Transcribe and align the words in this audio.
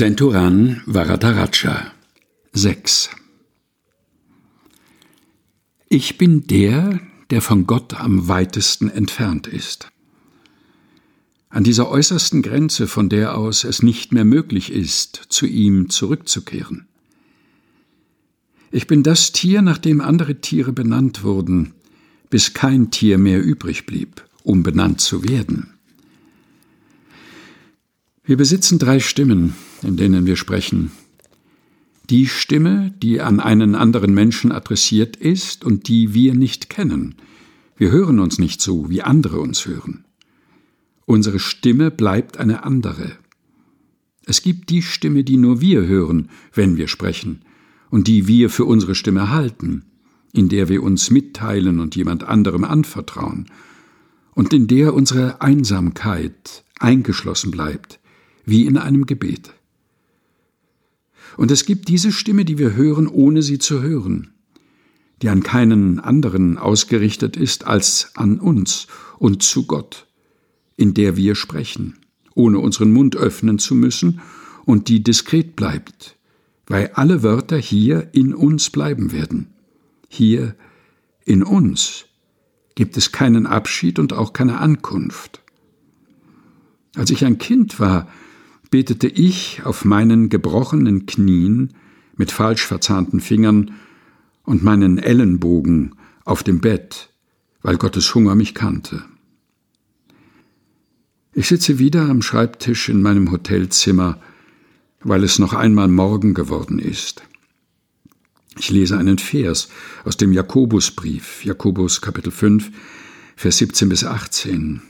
Senturan 0.00 0.80
Varadaraja 0.86 1.92
6 2.54 3.10
Ich 5.90 6.16
bin 6.16 6.46
der, 6.46 7.00
der 7.28 7.42
von 7.42 7.66
Gott 7.66 8.00
am 8.00 8.26
weitesten 8.26 8.88
entfernt 8.88 9.46
ist. 9.46 9.90
An 11.50 11.64
dieser 11.64 11.90
äußersten 11.90 12.40
Grenze, 12.40 12.86
von 12.86 13.10
der 13.10 13.36
aus 13.36 13.64
es 13.64 13.82
nicht 13.82 14.10
mehr 14.10 14.24
möglich 14.24 14.72
ist, 14.72 15.20
zu 15.28 15.44
ihm 15.44 15.90
zurückzukehren. 15.90 16.88
Ich 18.70 18.86
bin 18.86 19.02
das 19.02 19.32
Tier, 19.32 19.60
nach 19.60 19.76
dem 19.76 20.00
andere 20.00 20.36
Tiere 20.36 20.72
benannt 20.72 21.24
wurden, 21.24 21.74
bis 22.30 22.54
kein 22.54 22.90
Tier 22.90 23.18
mehr 23.18 23.44
übrig 23.44 23.84
blieb, 23.84 24.24
um 24.44 24.62
benannt 24.62 25.02
zu 25.02 25.28
werden. 25.28 25.69
Wir 28.22 28.36
besitzen 28.36 28.78
drei 28.78 29.00
Stimmen, 29.00 29.54
in 29.82 29.96
denen 29.96 30.26
wir 30.26 30.36
sprechen. 30.36 30.90
Die 32.10 32.26
Stimme, 32.26 32.92
die 33.02 33.20
an 33.20 33.40
einen 33.40 33.74
anderen 33.74 34.12
Menschen 34.12 34.52
adressiert 34.52 35.16
ist 35.16 35.64
und 35.64 35.88
die 35.88 36.12
wir 36.12 36.34
nicht 36.34 36.68
kennen. 36.68 37.14
Wir 37.76 37.90
hören 37.90 38.18
uns 38.18 38.38
nicht 38.38 38.60
so, 38.60 38.90
wie 38.90 39.02
andere 39.02 39.40
uns 39.40 39.64
hören. 39.66 40.04
Unsere 41.06 41.38
Stimme 41.38 41.90
bleibt 41.90 42.36
eine 42.36 42.64
andere. 42.64 43.12
Es 44.26 44.42
gibt 44.42 44.70
die 44.70 44.82
Stimme, 44.82 45.24
die 45.24 45.36
nur 45.36 45.60
wir 45.60 45.86
hören, 45.86 46.28
wenn 46.52 46.76
wir 46.76 46.88
sprechen, 46.88 47.42
und 47.90 48.06
die 48.06 48.28
wir 48.28 48.50
für 48.50 48.64
unsere 48.64 48.94
Stimme 48.94 49.30
halten, 49.30 49.84
in 50.32 50.48
der 50.48 50.68
wir 50.68 50.82
uns 50.82 51.10
mitteilen 51.10 51.80
und 51.80 51.96
jemand 51.96 52.24
anderem 52.24 52.64
anvertrauen, 52.64 53.46
und 54.34 54.52
in 54.52 54.66
der 54.66 54.94
unsere 54.94 55.40
Einsamkeit 55.40 56.64
eingeschlossen 56.78 57.50
bleibt, 57.50 57.99
wie 58.50 58.66
in 58.66 58.76
einem 58.76 59.06
Gebet. 59.06 59.54
Und 61.36 61.50
es 61.50 61.64
gibt 61.64 61.88
diese 61.88 62.12
Stimme, 62.12 62.44
die 62.44 62.58
wir 62.58 62.74
hören, 62.74 63.06
ohne 63.06 63.42
sie 63.42 63.58
zu 63.58 63.82
hören, 63.82 64.32
die 65.22 65.28
an 65.28 65.42
keinen 65.42 66.00
anderen 66.00 66.58
ausgerichtet 66.58 67.36
ist 67.36 67.66
als 67.66 68.12
an 68.14 68.40
uns 68.40 68.88
und 69.18 69.42
zu 69.42 69.66
Gott, 69.66 70.06
in 70.76 70.94
der 70.94 71.16
wir 71.16 71.34
sprechen, 71.34 71.98
ohne 72.34 72.58
unseren 72.58 72.92
Mund 72.92 73.16
öffnen 73.16 73.58
zu 73.58 73.74
müssen 73.74 74.20
und 74.64 74.88
die 74.88 75.02
diskret 75.02 75.56
bleibt, 75.56 76.16
weil 76.66 76.90
alle 76.94 77.22
Wörter 77.22 77.58
hier 77.58 78.08
in 78.12 78.34
uns 78.34 78.70
bleiben 78.70 79.12
werden. 79.12 79.48
Hier 80.08 80.56
in 81.24 81.42
uns 81.42 82.06
gibt 82.74 82.96
es 82.96 83.12
keinen 83.12 83.46
Abschied 83.46 83.98
und 83.98 84.12
auch 84.12 84.32
keine 84.32 84.58
Ankunft. 84.58 85.42
Als 86.96 87.10
ich 87.10 87.24
ein 87.24 87.38
Kind 87.38 87.78
war, 87.78 88.08
betete 88.70 89.08
ich 89.08 89.62
auf 89.64 89.84
meinen 89.84 90.28
gebrochenen 90.28 91.06
Knien 91.06 91.74
mit 92.16 92.30
falsch 92.30 92.66
verzahnten 92.66 93.20
Fingern 93.20 93.72
und 94.44 94.62
meinen 94.62 94.98
Ellenbogen 94.98 95.96
auf 96.24 96.42
dem 96.42 96.60
Bett, 96.60 97.10
weil 97.62 97.76
Gottes 97.76 98.14
Hunger 98.14 98.34
mich 98.34 98.54
kannte. 98.54 99.04
Ich 101.32 101.48
sitze 101.48 101.78
wieder 101.78 102.08
am 102.08 102.22
Schreibtisch 102.22 102.88
in 102.88 103.02
meinem 103.02 103.30
Hotelzimmer, 103.30 104.20
weil 105.00 105.24
es 105.24 105.38
noch 105.38 105.54
einmal 105.54 105.88
Morgen 105.88 106.34
geworden 106.34 106.78
ist. 106.78 107.22
Ich 108.58 108.70
lese 108.70 108.98
einen 108.98 109.18
Vers 109.18 109.68
aus 110.04 110.16
dem 110.16 110.32
Jakobusbrief, 110.32 111.44
Jakobus 111.44 112.00
Kapitel 112.00 112.30
5, 112.30 112.70
Vers 113.36 113.58
17 113.58 113.88
bis 113.88 114.04
18. 114.04 114.82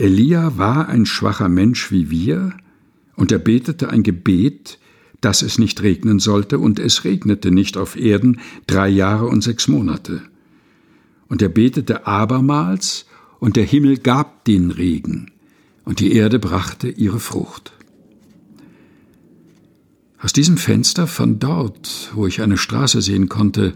Elia 0.00 0.56
war 0.56 0.88
ein 0.88 1.04
schwacher 1.04 1.50
Mensch 1.50 1.90
wie 1.90 2.10
wir, 2.10 2.54
und 3.16 3.32
er 3.32 3.38
betete 3.38 3.90
ein 3.90 4.02
Gebet, 4.02 4.78
dass 5.20 5.42
es 5.42 5.58
nicht 5.58 5.82
regnen 5.82 6.20
sollte, 6.20 6.58
und 6.58 6.78
es 6.78 7.04
regnete 7.04 7.50
nicht 7.50 7.76
auf 7.76 7.96
Erden 7.96 8.40
drei 8.66 8.88
Jahre 8.88 9.26
und 9.26 9.42
sechs 9.42 9.68
Monate. 9.68 10.22
Und 11.28 11.42
er 11.42 11.50
betete 11.50 12.06
abermals, 12.06 13.04
und 13.40 13.56
der 13.56 13.64
Himmel 13.64 13.98
gab 13.98 14.46
den 14.46 14.70
Regen, 14.70 15.32
und 15.84 16.00
die 16.00 16.12
Erde 16.14 16.38
brachte 16.38 16.88
ihre 16.88 17.20
Frucht. 17.20 17.72
Aus 20.18 20.32
diesem 20.32 20.56
Fenster 20.56 21.06
von 21.06 21.38
dort, 21.38 22.10
wo 22.14 22.26
ich 22.26 22.40
eine 22.40 22.56
Straße 22.56 23.02
sehen 23.02 23.28
konnte, 23.28 23.74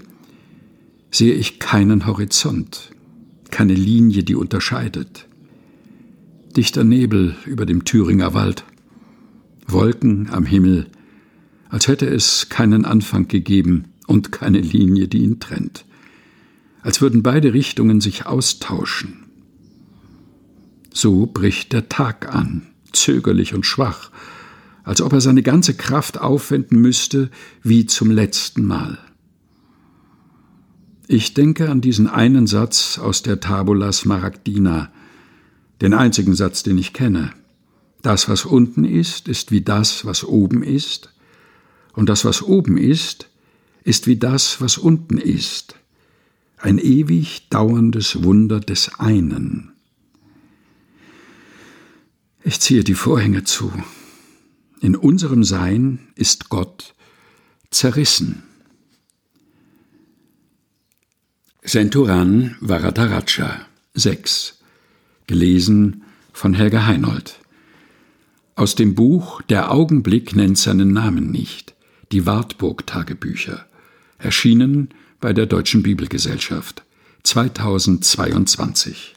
sehe 1.10 1.34
ich 1.34 1.58
keinen 1.58 2.06
Horizont, 2.06 2.92
keine 3.50 3.74
Linie, 3.74 4.24
die 4.24 4.34
unterscheidet. 4.34 5.28
Dichter 6.56 6.84
Nebel 6.84 7.34
über 7.46 7.66
dem 7.66 7.84
Thüringer 7.84 8.32
Wald. 8.32 8.64
Wolken 9.66 10.30
am 10.30 10.46
Himmel, 10.46 10.86
als 11.68 11.88
hätte 11.88 12.06
es 12.06 12.48
keinen 12.48 12.84
Anfang 12.84 13.26
gegeben 13.26 13.86
und 14.06 14.30
keine 14.30 14.60
Linie, 14.60 15.08
die 15.08 15.24
ihn 15.24 15.40
trennt, 15.40 15.84
als 16.82 17.00
würden 17.00 17.24
beide 17.24 17.54
Richtungen 17.54 18.00
sich 18.00 18.26
austauschen. 18.26 19.24
So 20.92 21.26
bricht 21.26 21.72
der 21.72 21.88
Tag 21.88 22.32
an, 22.32 22.62
zögerlich 22.92 23.52
und 23.52 23.66
schwach, 23.66 24.12
als 24.84 25.00
ob 25.00 25.12
er 25.12 25.20
seine 25.20 25.42
ganze 25.42 25.74
Kraft 25.74 26.20
aufwenden 26.20 26.80
müsste, 26.80 27.30
wie 27.64 27.86
zum 27.86 28.12
letzten 28.12 28.64
Mal. 28.64 28.98
Ich 31.08 31.34
denke 31.34 31.68
an 31.68 31.80
diesen 31.80 32.06
einen 32.06 32.46
Satz 32.46 32.98
aus 32.98 33.22
der 33.22 33.40
Tabula 33.40 33.90
Smaragdina, 33.90 34.92
den 35.80 35.94
einzigen 35.94 36.34
Satz, 36.34 36.62
den 36.62 36.78
ich 36.78 36.92
kenne. 36.92 37.32
Das, 38.02 38.28
was 38.28 38.44
unten 38.44 38.84
ist, 38.84 39.28
ist 39.28 39.50
wie 39.50 39.62
das, 39.62 40.04
was 40.04 40.24
oben 40.24 40.62
ist, 40.62 41.10
und 41.94 42.08
das, 42.08 42.24
was 42.24 42.42
oben 42.42 42.76
ist, 42.76 43.28
ist 43.84 44.06
wie 44.06 44.16
das, 44.16 44.60
was 44.60 44.78
unten 44.78 45.18
ist, 45.18 45.76
ein 46.58 46.78
ewig 46.78 47.48
dauerndes 47.50 48.24
Wunder 48.24 48.60
des 48.60 48.98
einen. 48.98 49.72
Ich 52.42 52.60
ziehe 52.60 52.84
die 52.84 52.94
Vorhänge 52.94 53.44
zu. 53.44 53.72
In 54.80 54.96
unserem 54.96 55.44
Sein 55.44 56.00
ist 56.14 56.50
Gott 56.50 56.94
zerrissen. 57.70 58.42
Senturan 61.62 62.56
Varadaraja 62.60 63.66
6 63.94 64.58
Gelesen 65.26 66.02
von 66.32 66.54
Helga 66.54 66.86
Heinold 66.86 67.38
aus 68.56 68.76
dem 68.76 68.94
Buch 68.94 69.42
Der 69.42 69.72
Augenblick 69.72 70.36
nennt 70.36 70.58
seinen 70.58 70.92
Namen 70.92 71.32
nicht, 71.32 71.74
die 72.12 72.24
Wartburg-Tagebücher, 72.24 73.66
erschienen 74.18 74.90
bei 75.20 75.32
der 75.32 75.46
Deutschen 75.46 75.82
Bibelgesellschaft 75.82 76.84
2022. 77.24 79.13